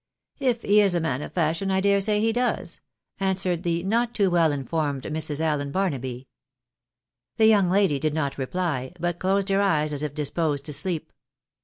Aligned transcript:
"If 0.39 0.63
he 0.63 0.81
is 0.81 0.95
a 0.95 0.99
man 0.99 1.21
of 1.21 1.31
fashion, 1.33 1.69
I 1.69 1.79
dare 1.79 2.01
say 2.01 2.19
he 2.19 2.33
does," 2.33 2.81
answered 3.19 3.61
the 3.61 3.83
not 3.83 4.15
too 4.15 4.31
well 4.31 4.51
informed 4.51 5.03
Mrs. 5.03 5.39
Allen 5.39 5.69
Barnaby. 5.71 6.27
The 7.37 7.45
young 7.45 7.69
lady 7.69 7.99
did 7.99 8.15
not 8.15 8.39
reply, 8.39 8.93
but 8.99 9.19
closed 9.19 9.49
her 9.49 9.61
eyes 9.61 9.93
as 9.93 10.01
if 10.01 10.15
disposed 10.15 10.65
to 10.65 10.73
sleep. 10.73 11.13